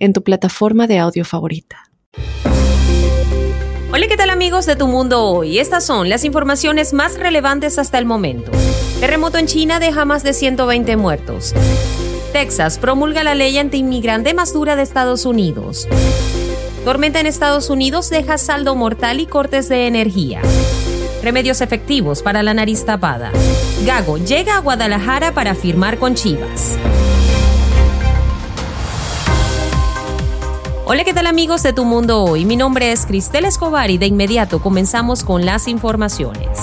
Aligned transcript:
en 0.00 0.12
tu 0.12 0.22
plataforma 0.24 0.88
de 0.88 0.98
audio 0.98 1.24
favorita. 1.24 1.84
Hola, 3.92 4.06
¿qué 4.08 4.16
tal 4.16 4.30
amigos 4.30 4.66
de 4.66 4.76
Tu 4.76 4.86
Mundo 4.86 5.24
Hoy? 5.24 5.58
Estas 5.58 5.84
son 5.84 6.08
las 6.08 6.24
informaciones 6.24 6.92
más 6.92 7.18
relevantes 7.18 7.78
hasta 7.78 7.98
el 7.98 8.06
momento. 8.06 8.50
Terremoto 8.98 9.38
en 9.38 9.46
China 9.46 9.78
deja 9.78 10.04
más 10.04 10.22
de 10.22 10.32
120 10.32 10.96
muertos. 10.96 11.54
Texas 12.32 12.78
promulga 12.78 13.24
la 13.24 13.34
ley 13.34 13.58
anti-inmigrante 13.58 14.32
más 14.32 14.52
dura 14.52 14.74
de 14.76 14.82
Estados 14.82 15.26
Unidos. 15.26 15.86
Tormenta 16.84 17.20
en 17.20 17.26
Estados 17.26 17.68
Unidos 17.68 18.08
deja 18.08 18.38
saldo 18.38 18.74
mortal 18.74 19.20
y 19.20 19.26
cortes 19.26 19.68
de 19.68 19.86
energía. 19.86 20.40
Remedios 21.22 21.60
efectivos 21.60 22.22
para 22.22 22.42
la 22.42 22.54
nariz 22.54 22.84
tapada. 22.86 23.32
Gago 23.84 24.16
llega 24.16 24.56
a 24.56 24.60
Guadalajara 24.60 25.34
para 25.34 25.54
firmar 25.54 25.98
con 25.98 26.14
Chivas. 26.14 26.78
Hola, 30.92 31.04
¿qué 31.04 31.14
tal 31.14 31.28
amigos 31.28 31.62
de 31.62 31.72
Tu 31.72 31.84
Mundo 31.84 32.24
Hoy? 32.24 32.44
Mi 32.44 32.56
nombre 32.56 32.90
es 32.90 33.06
Cristel 33.06 33.44
Escobar 33.44 33.92
y 33.92 33.98
de 33.98 34.06
inmediato 34.06 34.60
comenzamos 34.60 35.22
con 35.22 35.46
las 35.46 35.68
informaciones. 35.68 36.58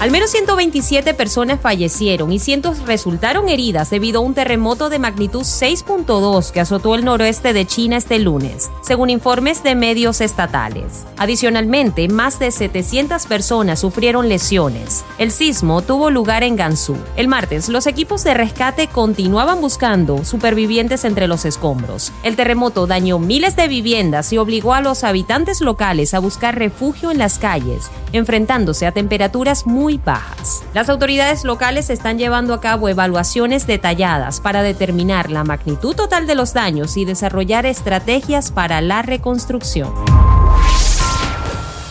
Al 0.00 0.12
menos 0.12 0.30
127 0.30 1.12
personas 1.14 1.60
fallecieron 1.60 2.30
y 2.30 2.38
cientos 2.38 2.86
resultaron 2.86 3.48
heridas 3.48 3.90
debido 3.90 4.20
a 4.20 4.22
un 4.22 4.32
terremoto 4.32 4.90
de 4.90 5.00
magnitud 5.00 5.40
6.2 5.40 6.52
que 6.52 6.60
azotó 6.60 6.94
el 6.94 7.04
noroeste 7.04 7.52
de 7.52 7.66
China 7.66 7.96
este 7.96 8.20
lunes, 8.20 8.70
según 8.80 9.10
informes 9.10 9.64
de 9.64 9.74
medios 9.74 10.20
estatales. 10.20 11.04
Adicionalmente, 11.16 12.06
más 12.06 12.38
de 12.38 12.52
700 12.52 13.26
personas 13.26 13.80
sufrieron 13.80 14.28
lesiones. 14.28 15.04
El 15.18 15.32
sismo 15.32 15.82
tuvo 15.82 16.10
lugar 16.10 16.44
en 16.44 16.54
Gansu. 16.54 16.96
El 17.16 17.26
martes, 17.26 17.68
los 17.68 17.88
equipos 17.88 18.22
de 18.22 18.34
rescate 18.34 18.86
continuaban 18.86 19.60
buscando 19.60 20.24
supervivientes 20.24 21.04
entre 21.04 21.26
los 21.26 21.44
escombros. 21.44 22.12
El 22.22 22.36
terremoto 22.36 22.86
dañó 22.86 23.18
miles 23.18 23.56
de 23.56 23.66
viviendas 23.66 24.32
y 24.32 24.38
obligó 24.38 24.74
a 24.74 24.80
los 24.80 25.02
habitantes 25.02 25.60
locales 25.60 26.14
a 26.14 26.20
buscar 26.20 26.56
refugio 26.56 27.10
en 27.10 27.18
las 27.18 27.40
calles, 27.40 27.90
enfrentándose 28.12 28.86
a 28.86 28.92
temperaturas 28.92 29.66
muy 29.66 29.87
bajas. 29.96 30.62
Las 30.74 30.90
autoridades 30.90 31.44
locales 31.44 31.88
están 31.88 32.18
llevando 32.18 32.52
a 32.52 32.60
cabo 32.60 32.90
evaluaciones 32.90 33.66
detalladas 33.66 34.40
para 34.40 34.62
determinar 34.62 35.30
la 35.30 35.44
magnitud 35.44 35.96
total 35.96 36.26
de 36.26 36.34
los 36.34 36.52
daños 36.52 36.98
y 36.98 37.06
desarrollar 37.06 37.64
estrategias 37.64 38.52
para 38.52 38.82
la 38.82 39.00
reconstrucción. 39.00 39.94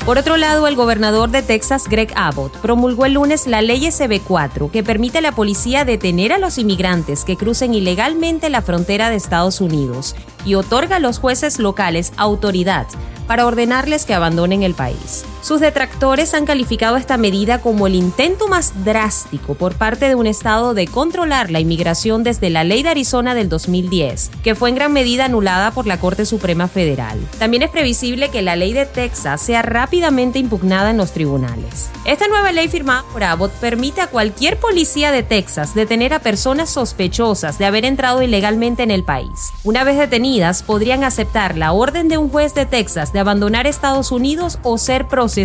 Por 0.08 0.18
otro 0.18 0.38
lado, 0.38 0.68
el 0.68 0.78
gobernador 0.78 1.32
de 1.32 1.42
Texas, 1.42 1.90
Greg 1.90 2.14
Abbott, 2.16 2.56
promulgó 2.60 3.06
el 3.06 3.16
lunes 3.16 3.46
la 3.46 3.62
ley 3.62 3.88
SB4 3.88 4.72
que 4.72 4.82
permite 4.82 5.18
a 5.18 5.22
la 5.22 5.34
policía 5.34 5.84
detener 5.84 6.32
a 6.32 6.38
los 6.38 6.58
inmigrantes 6.58 7.26
que 7.26 7.36
crucen 7.36 7.74
ilegalmente 7.74 8.50
la 8.50 8.62
frontera 8.62 9.10
de 9.10 9.18
Estados 9.18 9.60
Unidos 9.60 10.16
y 10.46 10.56
otorga 10.56 10.96
a 10.96 11.00
los 11.00 11.20
jueces 11.20 11.60
locales 11.60 12.14
autoridad 12.16 12.88
para 13.28 13.46
ordenarles 13.46 14.06
que 14.06 14.14
abandonen 14.14 14.64
el 14.64 14.76
país. 14.76 15.26
Sus 15.48 15.62
detractores 15.62 16.34
han 16.34 16.46
calificado 16.46 16.98
esta 16.98 17.16
medida 17.16 17.62
como 17.62 17.88
el 17.88 17.96
intento 17.96 18.50
más 18.50 18.84
drástico 18.84 19.54
por 19.56 19.76
parte 19.76 20.10
de 20.10 20.16
un 20.16 20.28
estado 20.28 20.74
de 20.74 20.88
controlar 20.88 21.52
la 21.52 21.62
inmigración 21.62 22.22
desde 22.22 22.50
la 22.50 22.66
ley 22.66 22.84
de 22.84 22.90
Arizona 22.90 23.34
del 23.34 23.48
2010, 23.48 24.30
que 24.44 24.56
fue 24.56 24.68
en 24.68 24.76
gran 24.76 24.92
medida 24.92 25.24
anulada 25.24 25.72
por 25.72 25.88
la 25.88 26.02
Corte 26.02 26.26
Suprema 26.26 26.68
Federal. 26.68 27.18
También 27.40 27.64
es 27.64 27.70
previsible 27.70 28.28
que 28.28 28.42
la 28.42 28.58
ley 28.58 28.74
de 28.74 28.86
Texas 28.86 29.40
sea 29.40 29.62
rápidamente 29.62 30.38
impugnada 30.38 30.90
en 30.90 30.98
los 30.98 31.14
tribunales. 31.14 31.92
Esta 32.04 32.28
nueva 32.28 32.52
ley 32.52 32.68
firmada 32.68 33.06
por 33.14 33.24
Abbott 33.24 33.54
permite 33.54 34.02
a 34.02 34.08
cualquier 34.08 34.60
policía 34.60 35.14
de 35.14 35.24
Texas 35.24 35.74
detener 35.74 36.14
a 36.14 36.20
personas 36.20 36.70
sospechosas 36.70 37.58
de 37.58 37.64
haber 37.64 37.86
entrado 37.86 38.22
ilegalmente 38.22 38.84
en 38.84 38.92
el 38.92 39.06
país. 39.06 39.54
Una 39.64 39.86
vez 39.86 39.98
detenidas, 39.98 40.62
podrían 40.62 41.06
aceptar 41.06 41.56
la 41.56 41.72
orden 41.72 42.10
de 42.10 42.18
un 42.18 42.28
juez 42.28 42.54
de 42.54 42.66
Texas 42.66 43.14
de 43.14 43.20
abandonar 43.20 43.66
Estados 43.66 44.12
Unidos 44.12 44.60
o 44.64 44.78
ser 44.78 45.08
procesadas 45.08 45.37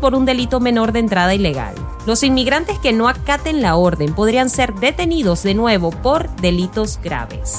por 0.00 0.14
un 0.14 0.24
delito 0.24 0.60
menor 0.60 0.92
de 0.92 1.00
entrada 1.00 1.34
ilegal. 1.34 1.74
Los 2.06 2.22
inmigrantes 2.22 2.78
que 2.78 2.92
no 2.92 3.08
acaten 3.08 3.62
la 3.62 3.76
orden 3.76 4.14
podrían 4.14 4.48
ser 4.48 4.74
detenidos 4.74 5.42
de 5.42 5.54
nuevo 5.54 5.90
por 5.90 6.30
delitos 6.36 7.00
graves. 7.02 7.58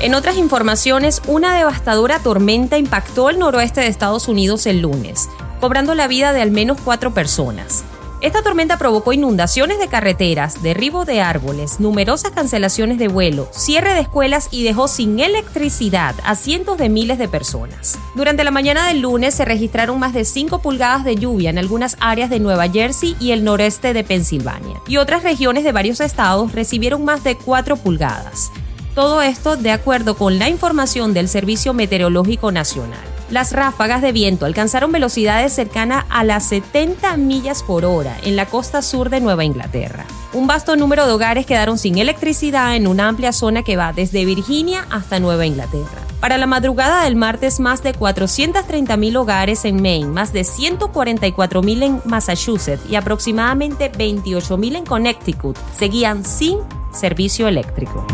En 0.00 0.14
otras 0.14 0.36
informaciones, 0.36 1.22
una 1.26 1.56
devastadora 1.56 2.18
tormenta 2.18 2.78
impactó 2.78 3.30
el 3.30 3.38
noroeste 3.38 3.80
de 3.80 3.86
Estados 3.88 4.28
Unidos 4.28 4.66
el 4.66 4.80
lunes, 4.80 5.28
cobrando 5.60 5.94
la 5.94 6.06
vida 6.08 6.32
de 6.32 6.42
al 6.42 6.50
menos 6.50 6.78
cuatro 6.84 7.14
personas. 7.14 7.84
Esta 8.24 8.40
tormenta 8.40 8.78
provocó 8.78 9.12
inundaciones 9.12 9.78
de 9.78 9.88
carreteras, 9.88 10.62
derribo 10.62 11.04
de 11.04 11.20
árboles, 11.20 11.78
numerosas 11.78 12.30
cancelaciones 12.30 12.96
de 12.96 13.08
vuelo, 13.08 13.50
cierre 13.52 13.92
de 13.92 14.00
escuelas 14.00 14.48
y 14.50 14.64
dejó 14.64 14.88
sin 14.88 15.20
electricidad 15.20 16.14
a 16.24 16.34
cientos 16.34 16.78
de 16.78 16.88
miles 16.88 17.18
de 17.18 17.28
personas. 17.28 17.98
Durante 18.14 18.42
la 18.42 18.50
mañana 18.50 18.88
del 18.88 19.00
lunes 19.00 19.34
se 19.34 19.44
registraron 19.44 19.98
más 19.98 20.14
de 20.14 20.24
5 20.24 20.60
pulgadas 20.60 21.04
de 21.04 21.16
lluvia 21.16 21.50
en 21.50 21.58
algunas 21.58 21.98
áreas 22.00 22.30
de 22.30 22.40
Nueva 22.40 22.66
Jersey 22.70 23.14
y 23.20 23.32
el 23.32 23.44
noreste 23.44 23.92
de 23.92 24.04
Pensilvania, 24.04 24.80
y 24.88 24.96
otras 24.96 25.22
regiones 25.22 25.62
de 25.62 25.72
varios 25.72 26.00
estados 26.00 26.52
recibieron 26.52 27.04
más 27.04 27.24
de 27.24 27.36
4 27.36 27.76
pulgadas. 27.76 28.50
Todo 28.94 29.20
esto 29.20 29.56
de 29.56 29.70
acuerdo 29.70 30.16
con 30.16 30.38
la 30.38 30.48
información 30.48 31.12
del 31.12 31.28
Servicio 31.28 31.74
Meteorológico 31.74 32.50
Nacional. 32.52 33.13
Las 33.30 33.52
ráfagas 33.52 34.02
de 34.02 34.12
viento 34.12 34.44
alcanzaron 34.44 34.92
velocidades 34.92 35.52
cercanas 35.52 36.04
a 36.10 36.24
las 36.24 36.44
70 36.44 37.16
millas 37.16 37.62
por 37.62 37.84
hora 37.84 38.16
en 38.22 38.36
la 38.36 38.46
costa 38.46 38.82
sur 38.82 39.08
de 39.08 39.20
Nueva 39.20 39.44
Inglaterra. 39.44 40.04
Un 40.34 40.46
vasto 40.46 40.76
número 40.76 41.06
de 41.06 41.12
hogares 41.12 41.46
quedaron 41.46 41.78
sin 41.78 41.96
electricidad 41.96 42.76
en 42.76 42.86
una 42.86 43.08
amplia 43.08 43.32
zona 43.32 43.62
que 43.62 43.76
va 43.76 43.92
desde 43.92 44.24
Virginia 44.24 44.86
hasta 44.90 45.20
Nueva 45.20 45.46
Inglaterra. 45.46 46.02
Para 46.20 46.38
la 46.38 46.46
madrugada 46.46 47.04
del 47.04 47.16
martes, 47.16 47.60
más 47.60 47.82
de 47.82 47.94
430.000 47.94 49.16
hogares 49.16 49.64
en 49.64 49.80
Maine, 49.80 50.06
más 50.06 50.32
de 50.32 50.42
144.000 50.42 51.82
en 51.82 52.02
Massachusetts 52.04 52.88
y 52.88 52.96
aproximadamente 52.96 53.90
28.000 53.90 54.76
en 54.76 54.86
Connecticut 54.86 55.56
seguían 55.76 56.24
sin 56.24 56.58
servicio 56.92 57.48
eléctrico. 57.48 58.06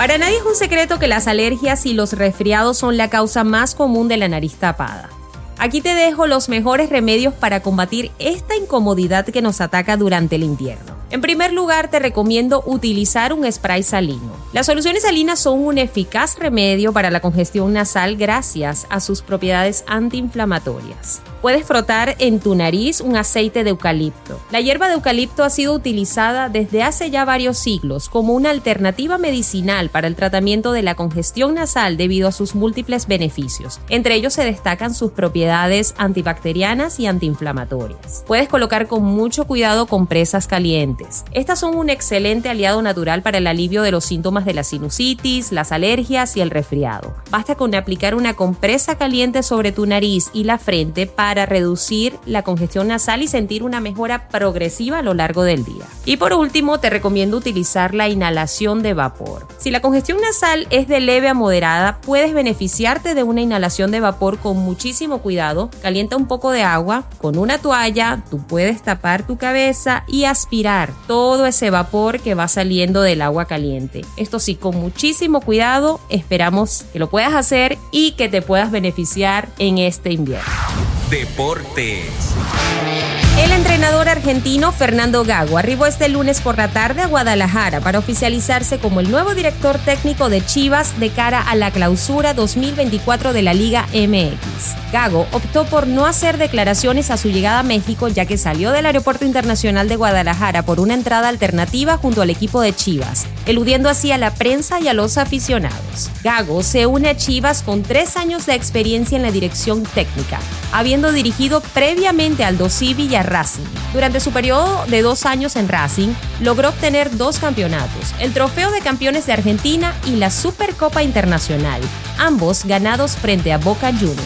Para 0.00 0.16
nadie 0.16 0.38
es 0.38 0.46
un 0.46 0.54
secreto 0.54 0.98
que 0.98 1.08
las 1.08 1.28
alergias 1.28 1.84
y 1.84 1.92
los 1.92 2.14
resfriados 2.14 2.78
son 2.78 2.96
la 2.96 3.10
causa 3.10 3.44
más 3.44 3.74
común 3.74 4.08
de 4.08 4.16
la 4.16 4.28
nariz 4.28 4.54
tapada. 4.54 5.10
Aquí 5.58 5.82
te 5.82 5.94
dejo 5.94 6.26
los 6.26 6.48
mejores 6.48 6.88
remedios 6.88 7.34
para 7.34 7.60
combatir 7.60 8.10
esta 8.18 8.56
incomodidad 8.56 9.26
que 9.26 9.42
nos 9.42 9.60
ataca 9.60 9.98
durante 9.98 10.36
el 10.36 10.44
invierno. 10.44 10.96
En 11.10 11.20
primer 11.20 11.52
lugar, 11.52 11.90
te 11.90 11.98
recomiendo 11.98 12.62
utilizar 12.64 13.34
un 13.34 13.52
spray 13.52 13.82
salino. 13.82 14.32
Las 14.54 14.64
soluciones 14.64 15.02
salinas 15.02 15.38
son 15.38 15.58
un 15.58 15.76
eficaz 15.76 16.38
remedio 16.38 16.94
para 16.94 17.10
la 17.10 17.20
congestión 17.20 17.74
nasal 17.74 18.16
gracias 18.16 18.86
a 18.88 19.00
sus 19.00 19.20
propiedades 19.20 19.84
antiinflamatorias. 19.86 21.20
Puedes 21.40 21.64
frotar 21.64 22.16
en 22.18 22.38
tu 22.38 22.54
nariz 22.54 23.00
un 23.00 23.16
aceite 23.16 23.64
de 23.64 23.70
eucalipto. 23.70 24.38
La 24.50 24.60
hierba 24.60 24.88
de 24.88 24.94
eucalipto 24.94 25.42
ha 25.42 25.48
sido 25.48 25.72
utilizada 25.72 26.50
desde 26.50 26.82
hace 26.82 27.10
ya 27.10 27.24
varios 27.24 27.56
siglos 27.56 28.10
como 28.10 28.34
una 28.34 28.50
alternativa 28.50 29.16
medicinal 29.16 29.88
para 29.88 30.06
el 30.06 30.16
tratamiento 30.16 30.72
de 30.72 30.82
la 30.82 30.96
congestión 30.96 31.54
nasal 31.54 31.96
debido 31.96 32.28
a 32.28 32.32
sus 32.32 32.54
múltiples 32.54 33.06
beneficios. 33.06 33.80
Entre 33.88 34.16
ellos 34.16 34.34
se 34.34 34.44
destacan 34.44 34.94
sus 34.94 35.12
propiedades 35.12 35.94
antibacterianas 35.96 37.00
y 37.00 37.06
antiinflamatorias. 37.06 38.22
Puedes 38.26 38.48
colocar 38.48 38.86
con 38.86 39.02
mucho 39.02 39.46
cuidado 39.46 39.86
compresas 39.86 40.46
calientes. 40.46 41.24
Estas 41.32 41.58
son 41.58 41.74
un 41.74 41.88
excelente 41.88 42.50
aliado 42.50 42.82
natural 42.82 43.22
para 43.22 43.38
el 43.38 43.46
alivio 43.46 43.80
de 43.80 43.92
los 43.92 44.04
síntomas 44.04 44.44
de 44.44 44.52
la 44.52 44.62
sinusitis, 44.62 45.52
las 45.52 45.72
alergias 45.72 46.36
y 46.36 46.42
el 46.42 46.50
resfriado. 46.50 47.14
Basta 47.30 47.54
con 47.54 47.74
aplicar 47.74 48.14
una 48.14 48.34
compresa 48.34 48.98
caliente 48.98 49.42
sobre 49.42 49.72
tu 49.72 49.86
nariz 49.86 50.28
y 50.34 50.44
la 50.44 50.58
frente 50.58 51.06
para 51.06 51.29
para 51.30 51.46
reducir 51.46 52.18
la 52.26 52.42
congestión 52.42 52.88
nasal 52.88 53.22
y 53.22 53.28
sentir 53.28 53.62
una 53.62 53.78
mejora 53.80 54.26
progresiva 54.26 54.98
a 54.98 55.02
lo 55.02 55.14
largo 55.14 55.44
del 55.44 55.64
día. 55.64 55.84
Y 56.04 56.16
por 56.16 56.32
último, 56.32 56.80
te 56.80 56.90
recomiendo 56.90 57.36
utilizar 57.36 57.94
la 57.94 58.08
inhalación 58.08 58.82
de 58.82 58.94
vapor. 58.94 59.46
Si 59.56 59.70
la 59.70 59.78
congestión 59.78 60.20
nasal 60.20 60.66
es 60.70 60.88
de 60.88 60.98
leve 60.98 61.28
a 61.28 61.34
moderada, 61.34 62.00
puedes 62.00 62.34
beneficiarte 62.34 63.14
de 63.14 63.22
una 63.22 63.42
inhalación 63.42 63.92
de 63.92 64.00
vapor 64.00 64.38
con 64.38 64.56
muchísimo 64.56 65.18
cuidado. 65.18 65.70
Calienta 65.82 66.16
un 66.16 66.26
poco 66.26 66.50
de 66.50 66.64
agua 66.64 67.04
con 67.18 67.38
una 67.38 67.58
toalla, 67.58 68.24
tú 68.28 68.38
puedes 68.38 68.82
tapar 68.82 69.24
tu 69.24 69.36
cabeza 69.36 70.02
y 70.08 70.24
aspirar 70.24 70.92
todo 71.06 71.46
ese 71.46 71.70
vapor 71.70 72.18
que 72.18 72.34
va 72.34 72.48
saliendo 72.48 73.02
del 73.02 73.22
agua 73.22 73.44
caliente. 73.44 74.04
Esto 74.16 74.40
sí, 74.40 74.56
con 74.56 74.74
muchísimo 74.74 75.42
cuidado, 75.42 76.00
esperamos 76.08 76.86
que 76.92 76.98
lo 76.98 77.08
puedas 77.08 77.34
hacer 77.34 77.78
y 77.92 78.12
que 78.12 78.28
te 78.28 78.42
puedas 78.42 78.72
beneficiar 78.72 79.48
en 79.60 79.78
este 79.78 80.10
invierno. 80.10 80.89
Deportes. 81.10 83.29
El 83.40 83.52
entrenador 83.52 84.10
argentino 84.10 84.70
Fernando 84.70 85.24
Gago 85.24 85.56
arribó 85.56 85.86
este 85.86 86.10
lunes 86.10 86.42
por 86.42 86.58
la 86.58 86.68
tarde 86.68 87.00
a 87.00 87.06
Guadalajara 87.06 87.80
para 87.80 87.98
oficializarse 87.98 88.78
como 88.78 89.00
el 89.00 89.10
nuevo 89.10 89.34
director 89.34 89.78
técnico 89.78 90.28
de 90.28 90.44
Chivas 90.44 91.00
de 91.00 91.08
cara 91.08 91.40
a 91.40 91.54
la 91.54 91.70
clausura 91.70 92.34
2024 92.34 93.32
de 93.32 93.40
la 93.40 93.54
Liga 93.54 93.86
MX. 93.94 94.92
Gago 94.92 95.26
optó 95.32 95.64
por 95.64 95.86
no 95.86 96.04
hacer 96.04 96.36
declaraciones 96.36 97.10
a 97.10 97.16
su 97.16 97.30
llegada 97.30 97.60
a 97.60 97.62
México 97.62 98.08
ya 98.08 98.26
que 98.26 98.36
salió 98.36 98.72
del 98.72 98.84
Aeropuerto 98.84 99.24
Internacional 99.24 99.88
de 99.88 99.96
Guadalajara 99.96 100.62
por 100.62 100.78
una 100.78 100.92
entrada 100.92 101.28
alternativa 101.28 101.96
junto 101.96 102.20
al 102.20 102.28
equipo 102.28 102.60
de 102.60 102.74
Chivas, 102.74 103.24
eludiendo 103.46 103.88
así 103.88 104.12
a 104.12 104.18
la 104.18 104.34
prensa 104.34 104.80
y 104.80 104.88
a 104.88 104.94
los 104.94 105.16
aficionados. 105.16 106.10
Gago 106.22 106.62
se 106.62 106.84
une 106.84 107.08
a 107.08 107.16
Chivas 107.16 107.62
con 107.62 107.84
tres 107.84 108.18
años 108.18 108.44
de 108.44 108.54
experiencia 108.54 109.16
en 109.16 109.22
la 109.22 109.32
dirección 109.32 109.84
técnica, 109.84 110.40
habiendo 110.72 111.10
dirigido 111.10 111.62
previamente 111.72 112.44
al 112.44 112.58
Civi 112.70 113.06
y 113.06 113.14
a 113.14 113.29
Racing. 113.30 113.64
Durante 113.94 114.20
su 114.20 114.32
periodo 114.32 114.84
de 114.86 115.00
dos 115.00 115.24
años 115.24 115.56
en 115.56 115.68
Racing, 115.68 116.12
logró 116.40 116.68
obtener 116.68 117.16
dos 117.16 117.38
campeonatos, 117.38 118.14
el 118.18 118.34
Trofeo 118.34 118.70
de 118.70 118.80
Campeones 118.80 119.26
de 119.26 119.32
Argentina 119.32 119.94
y 120.04 120.16
la 120.16 120.30
Supercopa 120.30 121.02
Internacional, 121.02 121.80
ambos 122.18 122.64
ganados 122.66 123.16
frente 123.16 123.52
a 123.52 123.58
Boca 123.58 123.92
Juniors. 123.92 124.20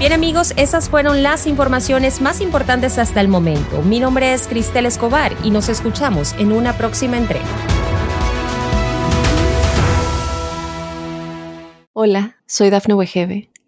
Bien 0.00 0.12
amigos, 0.12 0.52
esas 0.56 0.88
fueron 0.88 1.22
las 1.22 1.46
informaciones 1.46 2.20
más 2.20 2.40
importantes 2.40 2.98
hasta 2.98 3.20
el 3.20 3.28
momento. 3.28 3.82
Mi 3.82 4.00
nombre 4.00 4.34
es 4.34 4.48
Cristel 4.48 4.86
Escobar 4.86 5.32
y 5.44 5.52
nos 5.52 5.68
escuchamos 5.68 6.34
en 6.40 6.50
una 6.50 6.76
próxima 6.76 7.16
entrega. 7.16 7.46
Hola, 11.92 12.36
soy 12.46 12.70
Dafne 12.70 12.94
Wegebe 12.94 13.51